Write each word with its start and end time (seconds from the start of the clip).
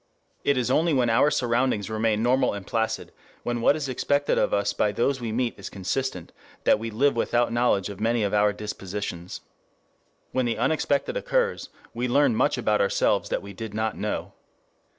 ]It 0.51 0.57
is 0.57 0.71
only 0.71 0.93
when 0.95 1.11
our 1.11 1.29
surroundings 1.29 1.87
remain 1.87 2.23
normal 2.23 2.53
and 2.53 2.65
placid, 2.65 3.11
when 3.43 3.61
what 3.61 3.75
is 3.75 3.87
expected 3.87 4.35
of 4.35 4.51
us 4.51 4.73
by 4.73 4.91
those 4.91 5.21
we 5.21 5.31
meet 5.31 5.53
is 5.59 5.69
consistent, 5.69 6.31
that 6.63 6.79
we 6.79 6.89
live 6.89 7.15
without 7.15 7.53
knowledge 7.53 7.87
of 7.87 7.99
many 7.99 8.23
of 8.23 8.33
our 8.33 8.51
dispositions. 8.51 9.41
When 10.31 10.47
the 10.47 10.57
unexpected 10.57 11.15
occurs, 11.17 11.69
we 11.93 12.07
learn 12.07 12.35
much 12.35 12.57
about 12.57 12.81
ourselves 12.81 13.29
that 13.29 13.43
we 13.43 13.53
did 13.53 13.75
not 13.75 13.95
know. 13.95 14.33